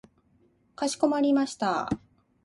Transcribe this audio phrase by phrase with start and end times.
[0.75, 1.87] かしこまりました。